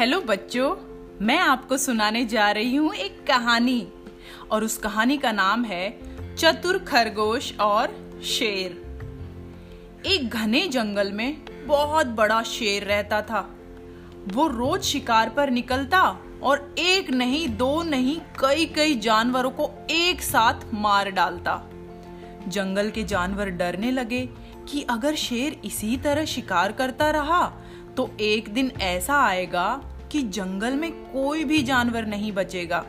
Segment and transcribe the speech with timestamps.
[0.00, 0.76] Hello बच्चों,
[1.20, 3.88] मैं आपको सुनाने जा रही हूँ एक कहानी,
[4.50, 5.90] और उस कहानी का नाम है
[6.36, 7.88] चतुर खरगोश और
[8.24, 8.70] शेर।
[10.06, 11.36] एक घने जंगल में
[11.66, 13.40] बहुत बड़ा शेर रहता था।
[14.28, 16.02] वो रोज शिकार पर निकलता
[16.42, 21.62] और एक नहीं, दो नहीं कई कई जानवरों को एक साथ मार डालता।
[22.48, 24.28] जंगल के जानवर डरने लगे
[24.70, 27.52] कि अगर शेर इसी तरह शिकार करता रहा
[27.96, 32.84] तो एक दिन ऐसा आएगा कि जंगल में कोई भी जानवर नहीं बचेगा।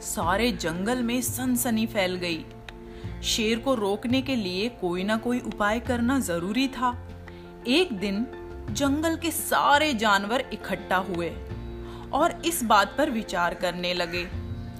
[0.00, 2.44] सारे जंगल में सनसनी फैल गई।
[3.22, 7.08] शेर को रोकने के लिए कोई ना कोई उपाय करना ज़रूरी था।
[7.66, 8.26] एक दिन
[8.70, 11.28] जंगल के सारे जानवर इकट्ठा हुए
[12.12, 14.24] और इस बात पर विचार करने लगे।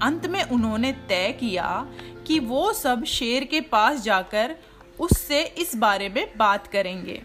[0.02, 1.87] अंत में उन्होंने तय किया
[2.27, 4.57] कि वो सब शेर के पास जाकर
[5.01, 7.23] उससे इस बारे में बात करेंगे।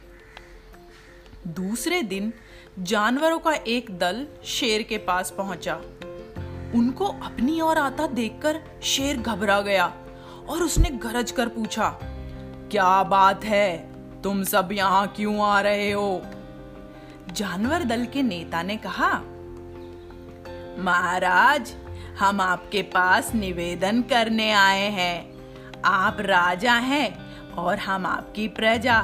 [1.48, 2.34] दूसरे दिन
[2.80, 5.76] जानवरों का एक दल शेर के पास पहुँचा।
[6.76, 9.86] उनको अपनी ओर आता देखकर शेर घबरा गया
[10.50, 11.90] और उसने गरज कर पूछा,
[12.72, 13.78] क्या बात है?
[14.22, 16.22] तुम सब यहाँ क्यों आ रहे हो?
[17.32, 19.12] जानवर दल के नेता ने कहा,
[20.80, 21.74] महाराज,
[22.20, 27.10] हम आपके पास निवेदन करने आए हैं। आप राजा हैं
[27.54, 29.02] और हम आपकी प्रजा।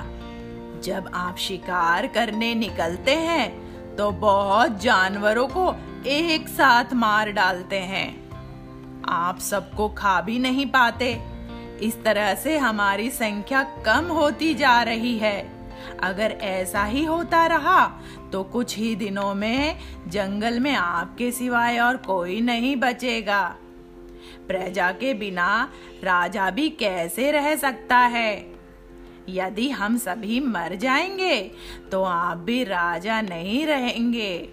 [0.83, 3.62] जब आप शिकार करने निकलते हैं
[3.97, 5.73] तो बहुत जानवरों को
[6.07, 8.23] एक साथ मार डालते हैं।
[9.03, 11.11] आप सबको खा भी नहीं पाते।
[11.81, 15.51] इस तरह से हमारी संख्या कम होती जा रही है।
[16.03, 17.85] अगर ऐसा ही होता रहा
[18.33, 23.55] तो कुछ ही दिनों में जंगल में आपके सिवाय और कोई नहीं बचेगा।
[24.47, 25.69] प्रजा के बिना
[26.03, 28.52] राजा भी कैसे रह सकता है?
[29.29, 31.51] यदि हम सभी मर जाएँगे
[31.91, 34.49] तो आप भी राजा नहीं रहेंगे।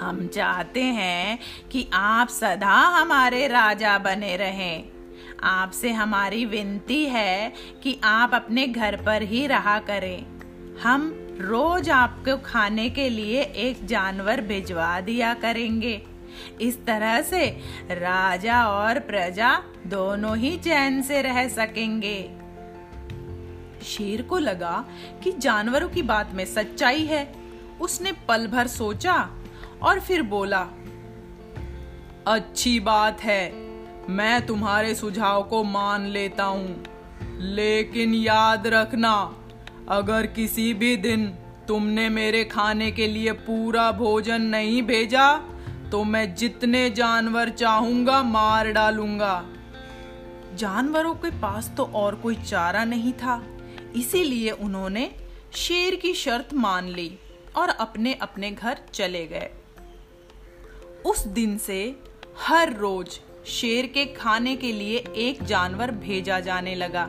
[0.00, 1.38] हम चाहते हैं
[1.72, 4.84] कि आप सदा हमारे राजा बने रहें।
[5.42, 7.52] आपसे हमारी विनती है
[7.82, 10.26] कि आप अपने घर पर ही रहा करें।
[10.78, 16.02] हम रोज आपको खाने के लिए एक जानवर भिजवा दिया करेंगे।
[16.60, 17.46] इस तरह से
[17.90, 22.39] राजा और प्रजा दोनों ही चैन से रह सकेंगे।
[23.82, 24.84] शेर को लगा
[25.24, 27.26] कि जानवरों की बात में सच्चाई है।
[27.80, 29.14] उसने पल भर सोचा
[29.82, 30.66] और फिर बोला,
[32.26, 33.52] अच्छी बात है,
[34.08, 36.84] मैं तुम्हारे सुझाव को मान लेता हूँ।
[37.40, 39.12] लेकिन याद रखना,
[39.88, 41.26] अगर किसी भी दिन
[41.68, 45.32] तुमने मेरे खाने के लिए पूरा भोजन नहीं भेजा
[45.90, 49.42] तो मैं जितने जानवर चाहूँगा मार डालूँगा।
[50.54, 53.36] जानवरों के पास तो और कोई चारा नहीं था।
[53.96, 55.10] इसीलिए उन्होंने
[55.54, 57.18] शेर की शर्त मान ली
[57.56, 59.50] और अपने अपने घर चले गए।
[61.06, 61.96] उस दिन से
[62.38, 67.08] हर रोज शेर के खाने के लिए एक जानवर भेजा जाने लगा।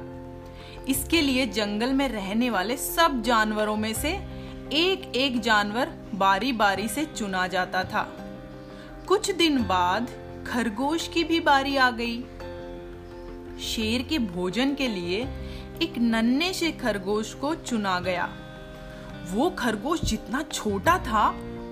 [0.90, 4.12] इसके लिए जंगल में रहने वाले सब जानवरों में से
[4.74, 8.04] एक एक जानवर बारी बारी से चुना जाता था।
[9.08, 10.10] कुछ दिन बाद
[10.48, 12.22] खरगोश की भी बारी आ गई।
[13.60, 15.24] शेर के भोजन के लिए
[15.82, 18.30] एक नन्हे से खरगोश को चुना गया।
[19.32, 21.28] वो खरगोश जितना छोटा था,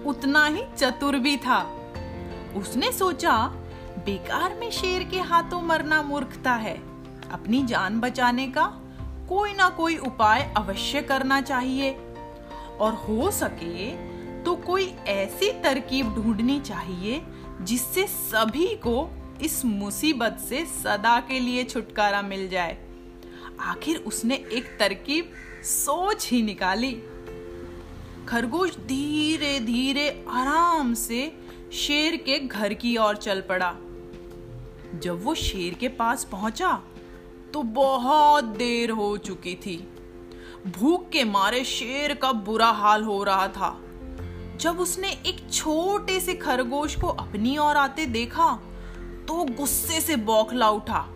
[0.06, 1.60] उतना ही चतुर भी था।
[2.56, 3.36] उसने सोचा,
[4.00, 6.76] बेकार में शेर के हाथों मरना मूर्खता है।
[7.32, 8.66] अपनी जान बचाने का
[9.30, 11.92] कोई ना कोई उपाय अवश्य करना चाहिए।
[12.80, 13.92] और हो सके
[14.44, 17.22] तो कोई ऐसी तरकीब ढूंढनी चाहिए,
[17.62, 19.10] जिससे सभी को
[19.42, 22.78] इस मुसीबत से सदा के लिए छुटकारा मिल जाए।
[23.62, 25.32] आखिर उसने एक तरकीब
[25.64, 26.92] सोच ही निकाली।
[28.28, 31.32] खरगोश धीरे धीरे आराम से
[31.74, 33.74] शेर के घर की ओर चल पड़ा।
[34.96, 36.72] जब वो शेर के पास पहुँचा
[37.54, 39.78] तो बहुत देर हो चुकी थी।
[40.70, 43.78] भूख के मारे शेर का बुरा हाल हो रहा था।
[44.60, 48.52] जब उसने एक छोटे से खरगोश को अपनी ओर आते देखा
[49.28, 51.08] तो गुस्से से बौखला उठा।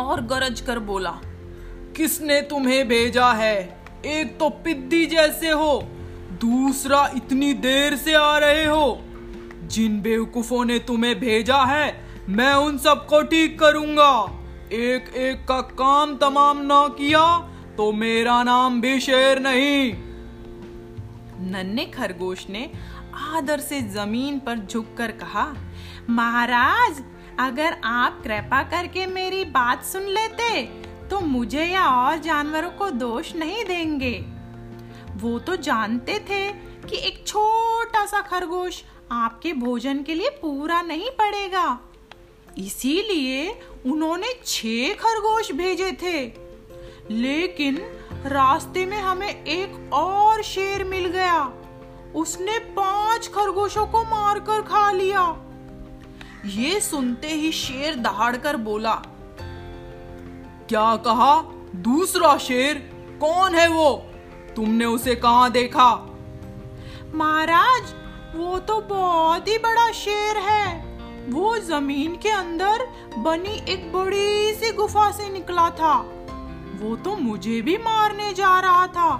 [0.00, 1.10] और गरज कर बोला
[1.96, 3.56] किसने तुम्हें भेजा है?
[4.06, 5.80] एक तो पिद्दी जैसे हो
[6.40, 9.00] दूसरा इतनी देर से आ रहे हो।
[9.64, 11.88] जिन बेवकूफों ने तुम्हें भेजा है
[12.28, 14.12] मैं उन सबको ठीक करूँगा।
[14.72, 17.26] एक एक का काम तमाम ना किया
[17.76, 19.92] तो मेरा नाम भी शेर नहीं।
[21.42, 22.70] नन्हे खरगोश ने
[23.34, 25.46] आदर से ज़मीन पर झुककर कहा
[26.10, 27.02] महाराज
[27.38, 30.62] अगर आप कृपा करके मेरी बात सुन लेते
[31.08, 34.18] तो मुझे या और जानवरों को दोष नहीं देंगे।
[35.16, 36.52] वो तो जानते थे
[36.88, 38.82] कि एक छोटा सा खरगोश
[39.12, 41.78] आपके भोजन के लिए पूरा नहीं पड़ेगा।
[42.58, 46.50] इसीलिए उन्होंने छह खरगोश भेजे थे।
[47.10, 47.76] लेकिन
[48.26, 51.52] रास्ते में हमें एक और शेर मिल गया।
[52.14, 55.22] उसने पाँच खरगोशों को मारकर खा लिया।
[56.46, 58.94] ये सुनते ही शेर दहाड़कर बोला,
[60.68, 61.40] क्या कहा?
[61.76, 62.74] दूसरा शेर?
[63.20, 63.90] कौन है वो?
[64.56, 65.90] तुमने उसे कहा देखा?
[67.14, 67.94] महाराज,
[68.36, 70.90] वो तो बहुत ही बड़ा शेर है।
[71.30, 72.86] वो ज़मीन के अंदर
[73.18, 75.94] बनी एक बड़ी सी गुफा से निकला था।
[76.80, 79.14] वो तो मुझे भी मारने जा रहा था,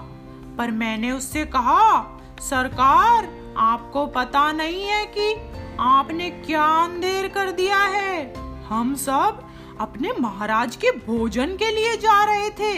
[0.57, 5.33] पर मैंने उससे कहा, सरकार, आपको पता नहीं है कि
[5.81, 8.33] आपने क्या अंधेर कर दिया है?
[8.63, 9.39] हम सब
[9.81, 12.73] अपने महाराज के भोजन के लिए जा रहे थे,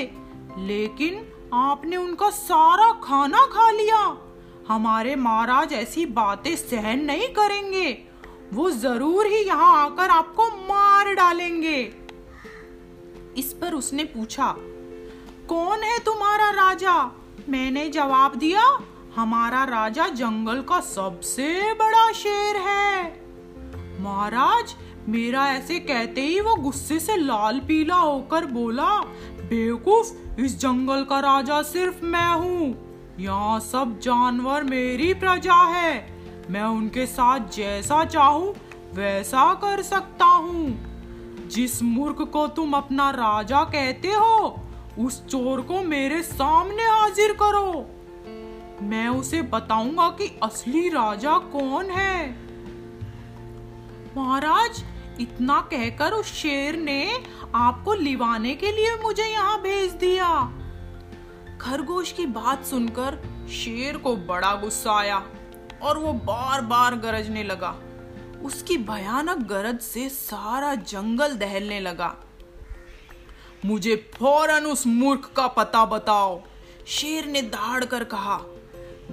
[0.59, 3.99] लेकिन आपने उनका सारा खाना खा लिया।
[4.67, 7.91] हमारे महाराज ऐसी बातें सहन नहीं करेंगे।
[8.53, 11.81] वो ज़रूर ही यहाँ आकर आपको मार डालेंगे।
[13.37, 14.51] इस पर उसने पूछा,
[15.49, 16.95] कौन है तुम्हारा राजा?
[17.49, 18.65] मैंने जवाब दिया
[19.15, 23.23] हमारा राजा जंगल का सबसे बड़ा शेर है।
[23.99, 24.75] महाराज,
[25.09, 28.99] मेरा ऐसे कहते ही वो गुस्से से लाल पीला होकर बोला,
[29.49, 32.75] बेवकूफ़, इस जंगल का राजा सिर्फ़ मैं हूँ।
[33.19, 36.15] यहाँ सब जानवर मेरी प्रजा है।
[36.49, 38.55] मैं उनके साथ जैसा चाहूँ,
[38.93, 40.93] वैसा कर सकता हूँ।
[41.47, 44.61] जिस मूर्ख को तुम अपना राजा कहते हो,
[44.99, 47.89] उस चोर को मेरे सामने हाजिर करो।
[48.83, 52.29] मैं उसे बताऊँगा कि असली राजा कौन है।
[54.17, 54.83] महाराज,
[55.21, 57.23] इतना कहकर उस शेर ने
[57.55, 60.27] आपको लिवाने के लिए मुझे यहाँ भेज दिया।
[61.61, 63.17] खरगोश की बात सुनकर
[63.51, 65.23] शेर को बड़ा गुस्सा आया
[65.83, 67.75] और वो बार बार गरजने लगा।
[68.43, 72.15] उसकी भयानक गरज से सारा जंगल दहलने लगा।
[73.65, 76.41] मुझे फ़ौरन उस मूर्ख का पता बताओ,
[76.87, 78.41] शेर ने दाड़ कर कहा।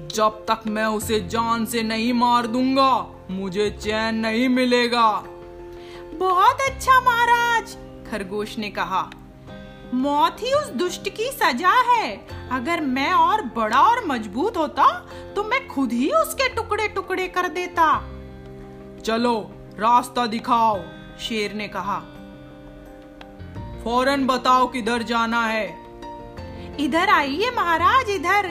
[0.08, 2.93] जब तक मैं उसे जान से नहीं मार दूँगा
[3.31, 5.11] मुझे चैन नहीं मिलेगा।
[6.14, 7.76] बहुत अच्छा महाराज
[8.11, 9.11] खरगोश ने कहा।
[9.94, 14.87] मौत ही उस दुष्ट की सजा है। अगर मैं और बड़ा और मज़बूत होता
[15.37, 17.93] तो मैं खुद ही उसके टुकड़े टुकड़े कर देता।
[19.05, 19.35] चलो
[19.79, 20.81] रास्ता दिखाओ
[21.20, 21.99] शेर ने कहा।
[23.85, 25.69] फ़ौरन बताओ किधर जाना है।
[26.81, 28.49] इधर आइए महाराज इधर।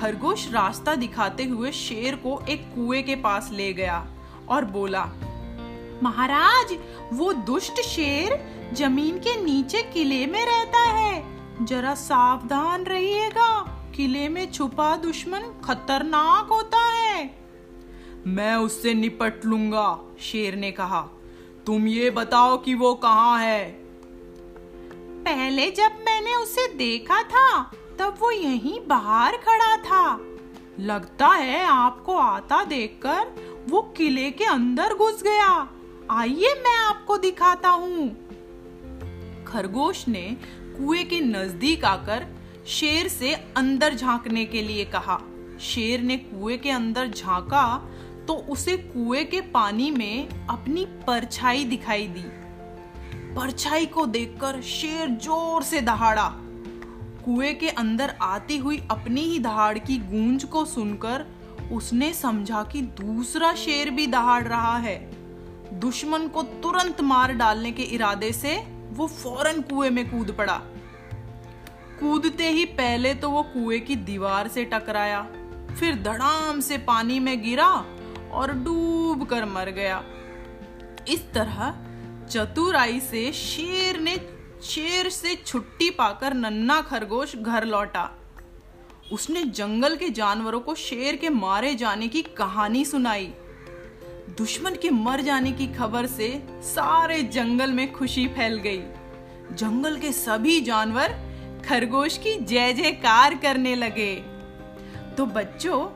[0.00, 4.06] खरगोश रास्ता दिखाते हुए शेर को एक कुएँ के पास ले गया
[4.48, 5.04] और बोला,
[6.02, 6.78] महाराज,
[7.12, 8.40] वो दुष्ट शेर
[8.72, 11.24] ज़मीन के नीचे किले में रहता है।
[11.66, 13.62] जरा सावधान रहिएगा,
[13.96, 17.38] किले में छुपा दुश्मन खतरनाक होता है।
[18.26, 21.08] मैं उससे निपट लूँगा, शेर ने कहा।
[21.66, 23.70] तुम ये बताओ कि वो कहाँ है?
[25.24, 27.70] पहले जब मैंने उसे देखा था
[28.00, 30.20] तब वो यहीं बाहर खड़ा था।
[30.80, 33.34] लगता है आपको आता देखकर
[33.68, 35.68] वो किले के अंदर घुस गया।
[36.10, 38.08] आइए मैं आपको दिखाता हूँ।
[39.44, 40.36] खरगोश ने
[40.78, 42.26] कुएँ के नज़दीक आकर
[42.68, 45.20] शेर से अंदर झांकने के लिए कहा।
[45.60, 47.64] शेर ने कुएँ के अंदर झांका
[48.28, 52.28] तो उसे कुएँ के पानी में अपनी परछाई दिखाई दी।
[53.34, 56.32] परछाई को देखकर शेर ज़ोर से दहाड़ा।
[57.24, 61.24] कुएँ के अंदर आती हुई अपनी ही दहाड़ की गूंज को सुनकर
[61.72, 64.98] उसने समझा कि दूसरा शेर भी दहाड़ रहा है।
[65.80, 68.56] दुश्मन को तुरंत मार डालने के इरादे से
[68.90, 70.60] वो फ़ौरन कुएँ में कूद पड़ा।
[72.00, 75.22] कूदते ही पहले तो वो कुएँ की दीवार से टकराया,
[75.80, 77.68] फिर धड़ाम से पानी में गिरा
[78.32, 80.02] और डूब कर मर गया।
[81.08, 81.74] इस तरह
[82.28, 84.16] चतुराई से शेर ने
[84.62, 88.10] शेर से छुट्टी पाकर नन्ना खरगोश घर लौटा।
[89.12, 93.26] उसने जंगल के जानवरों को शेर के मारे जाने की कहानी सुनाई।
[94.38, 98.82] दुश्मन के मर जाने की खबर से सारे जंगल में खुशी फैल गई।
[99.54, 101.16] जंगल के सभी जानवर
[101.68, 104.14] खरगोश की जय जयकार करने लगे।
[105.16, 105.88] तो बच्चों,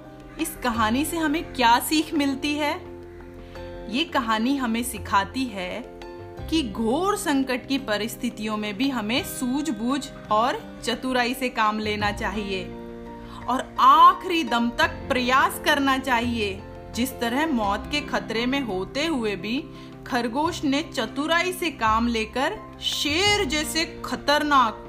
[0.43, 2.75] इस कहानी से हमें क्या सीख मिलती है?
[3.95, 5.94] ये कहानी हमें सिखाती है
[6.51, 12.65] कि घोर संकट की परिस्थितियों में भी हमें सूझबूझ और चतुराई से काम लेना चाहिए
[13.49, 16.61] और आखिरी दम तक प्रयास करना चाहिए।
[16.95, 19.65] जिस तरह मौत के खतरे में होते हुए भी
[20.07, 24.81] खरगोश ने चतुराई से काम लेकर शेर जैसे खतरनाक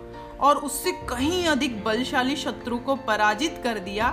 [0.41, 4.11] और उससे कहीं अधिक बलशाली शत्रु को पराजित कर दिया,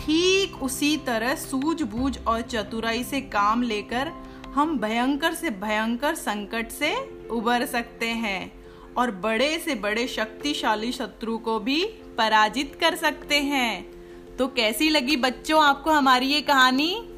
[0.00, 4.12] ठीक उसी तरह सूझबूझ और चतुराई से काम लेकर
[4.54, 6.94] हम भयंकर से भयंकर संकट से
[7.28, 8.52] उबर सकते हैं
[8.96, 11.84] और बड़े से बड़े शक्तिशाली शत्रु को भी
[12.18, 13.90] पराजित कर सकते हैं।
[14.36, 17.09] तो कैसी लगी बच्चों आपको हमारी ये कहानी?